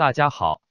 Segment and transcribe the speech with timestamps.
[0.00, 0.62] 大家好，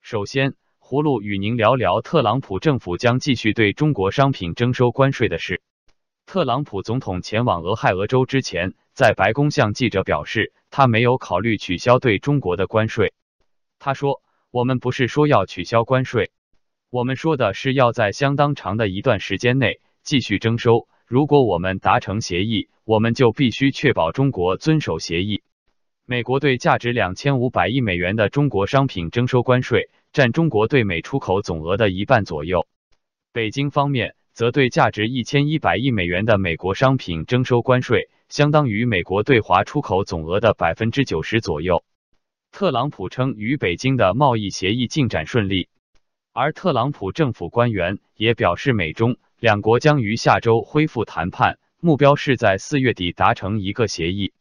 [0.00, 5.60] 首先，葫芦与您聊聊特朗普政府将继续对中国商品征收关税的事。
[6.24, 13.12] 特朗普总统前往俄亥俄州之前，在白宫向记者表示，他没有考虑取消对中国的关税。
[13.80, 14.22] 他说
[14.52, 16.30] ：“我们不是说要取消关税，
[16.90, 20.86] 我们说的是要在相当长的一段时间内继续征收。
[21.06, 25.42] 如果我们达成协议，我们就必须确保中国遵守协议。”
[26.10, 32.66] 美国对价值两千五百亿美元的中国商品征收关税，占中国对美出口总额的一半左右。
[33.32, 34.16] 北京方面。
[34.32, 41.84] 则对价值一千一百亿美元的美国商品征收关税，相当于美国对华出口总额的百分之九十左右。
[42.50, 45.68] 特朗普称与北京的贸易协议进展顺利，
[46.32, 54.32] 而特朗普政府官员也表示，美中两国将于下周恢复谈判，目标是在四月底达成一个协议。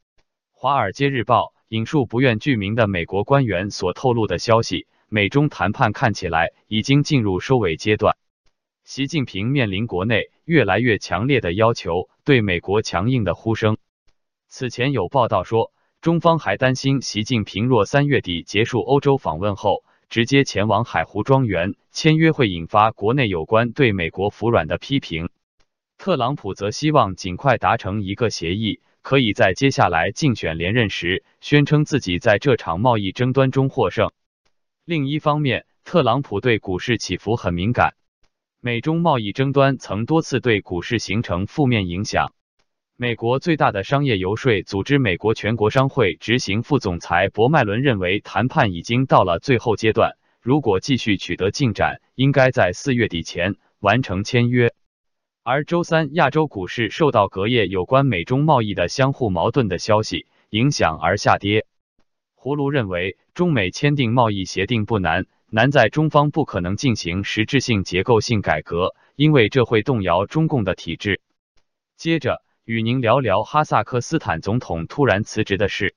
[0.52, 8.18] 华尔街日报引述不愿具名的美国官员所透露的消息，美中谈判看起来已经进入收尾阶段。
[8.84, 13.78] 习近平面临国内越来越强烈的要求，对美国强硬的呼声。
[14.48, 25.30] 此前有报道说，中方还担心习近平若三月底结束欧洲访问后，直接前往海湖庄园签约，会引发国内有关对美国服软的批评。
[26.00, 34.14] 特朗普则希望尽快达成一个协议，可以在接下来竞选连任时宣称自己在这场贸易争端中获胜。
[34.86, 37.96] 另一方面，特朗普对股市起伏很敏感。
[38.62, 42.32] 美中贸易争端曾多次对股市形成负面影响。
[42.96, 54.74] 美国最大的商业游说组织美国全国商会执行副总裁伯麦伦认为，谈判已经到了最后阶段，如果继续取得进展，应该在四月底前完成签约。
[55.44, 61.66] 而周三，亚洲股市受到隔夜有关美中贸易的相互矛盾的消息影响而下跌。
[62.36, 65.26] 葫芦认为，中美签订贸易协定不难。
[65.52, 71.22] 难在中方不可能进行实质性结构性改革，因为这会动摇中共的体制。
[71.98, 75.96] 接着与您聊聊哈萨克斯坦总统突然辞职的事。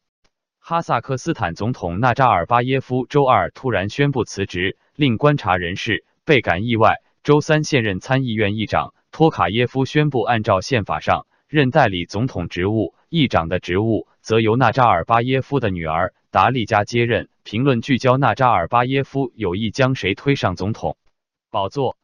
[0.58, 7.02] 哈萨克斯坦总统纳扎尔巴耶夫周二突然宣布辞职，令观察人士倍感意外。
[7.22, 16.14] 周三，现任参议院议长托卡耶夫宣布，按照宪法上任代理总统职务，议长的职务则由纳扎尔巴耶夫的女儿。
[16.30, 17.28] 达利加接任。
[17.44, 20.96] 评论聚焦纳扎尔巴耶夫有意将谁推上总统
[21.50, 21.98] 宝座。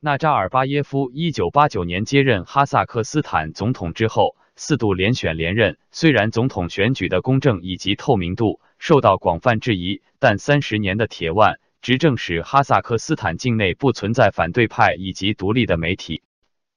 [0.00, 5.78] 纳扎尔巴耶夫一九八九年接任哈萨克斯坦总统之后，四度连选连任。
[5.92, 16.22] 虽然总统选举的公正以及透明度受到广泛质疑，但三十年的铁腕执政使哈萨克斯坦境内不存在反对派以及独立的媒体。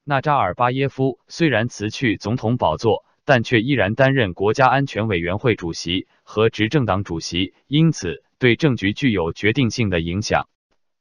[0.04, 3.06] 纳扎尔巴耶夫虽然辞去总统宝座。
[3.26, 10.50] 但却依然担任国家安全委员会主席和执政党主席，因此对政局具有决定性的影响。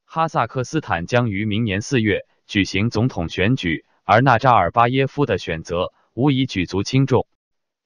[0.04, 7.26] 哈萨克斯坦将于明年四月举行总统选举，而纳扎尔巴耶夫的选择无疑举足轻重。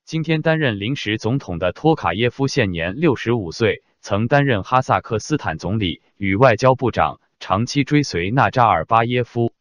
[0.05, 9.56] 今天担任临时总统的托卡耶夫现年六十五岁，曾担任哈萨克斯坦总理与外交部长，长期追随纳扎尔巴耶夫。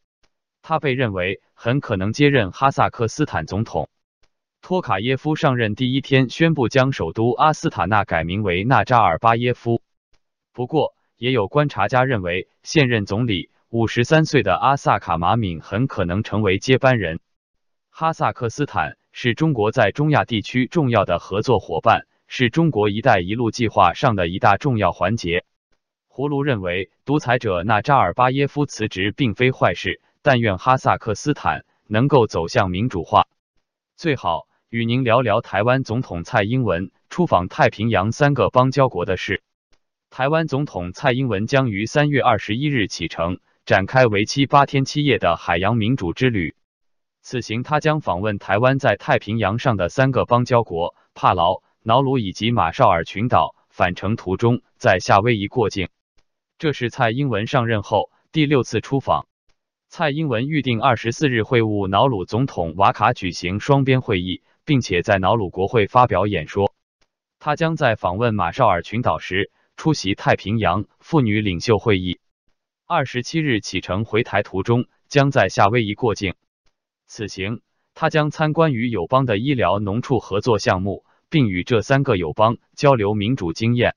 [0.67, 3.87] 他被认为很可能接任哈萨克斯坦总统。
[4.63, 9.83] 托卡耶夫上任第一天宣布将首都阿斯塔纳改名为纳扎尔巴耶夫。
[10.53, 17.19] 不过，也有观察家认为，现任总理五十三岁的阿萨卡马敏很可能成为接班人。
[17.91, 25.45] 哈萨克斯坦是中国在中亚地区重要的合作伙伴，是中国“一带一路”计划上的一大重要环节。
[26.09, 33.27] 葫芦认为，独裁者纳扎尔巴耶夫辞职并非坏事，但愿哈萨克斯坦能够走向民主化，
[33.95, 34.47] 最好。
[34.69, 39.43] 与您聊聊台湾总统蔡英文出访太平洋三个邦交国的事。
[40.09, 43.37] 台湾总统蔡英文将于三月二十一日启程，
[43.67, 46.55] 展开为期八天七夜的海洋民主之旅。
[47.21, 53.55] 此行他将访问台湾在太平洋上的三个邦交国帕劳、瑙鲁以及马绍尔群岛。
[53.69, 55.89] 返程途中在夏威夷过境，
[56.57, 59.27] 这是蔡英文上任后第六次出访。
[59.97, 64.41] 蔡英文预定二十四日会晤瑙鲁总统瓦卡举行双边会议。
[64.65, 66.73] 并且在瑙鲁国会发表演说。
[67.39, 72.19] 他将在访问马绍尔群岛时出席太平洋妇女领袖会议。
[72.85, 76.33] 二十七日启程回台途中，将在夏威夷过境。
[77.07, 77.61] 此行
[77.93, 83.95] 他将参观与友邦的医疗农畜合作项目，并与这三个友邦交流民主经验。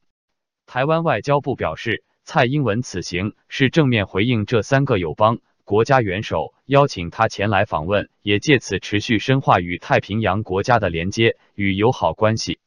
[0.64, 5.40] 台湾外交部表示，蔡英文此行是正面回应这三个友邦。
[5.69, 12.59] 国家元首邀请他前来访问，也借此持续深化与太平洋国家的连接与友好关系。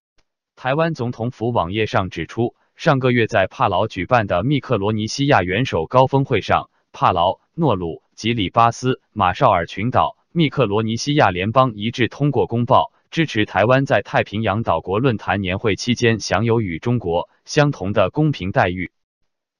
[0.55, 18.91] 台湾总统府网页上指出，上个月在帕劳举办的密克罗尼西亚元首高峰会上，帕劳、诺鲁、吉里巴斯、马绍尔群岛、密克罗尼西亚联邦一致通过公报，支持台湾在太平洋岛国论坛年会期间享有与中国相同的公平待遇。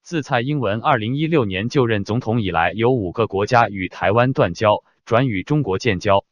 [0.03, 6.25] 自蔡英文二零一六年就任总统以来，有五个国家与台湾断交，转与中国建交。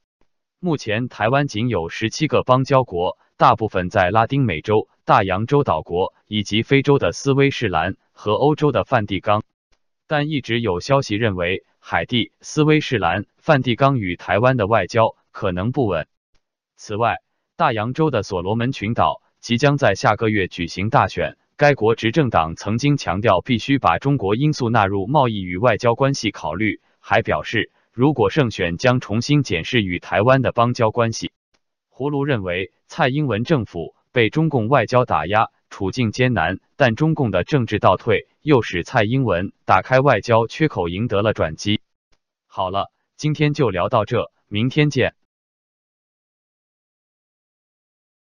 [0.59, 9.43] 目前，台湾仅有十七个邦交国，大部分在拉丁美洲、大洋洲岛国以及非洲的斯威士兰和欧洲的梵蒂冈。
[10.07, 16.07] 但一直有消息认为，海地、斯威士兰、梵蒂冈与台湾的外交可能不稳。
[16.75, 17.19] 此外，
[17.55, 27.69] 大洋洲的所罗门群岛即将在下个月举行大选，该国执政党曾经强调必须把中国因素纳入贸易与外交关系考虑，还表示。
[27.91, 31.33] 如果胜选，将重新检视与台湾的邦交关系。
[31.89, 41.81] 胡卢认为，蔡英文政府被中共外交打压，处境艰难，但中共的政治倒退又使蔡英文打开外交缺口，赢得了转机。
[42.47, 45.13] 好了，今天就聊到这，明天见。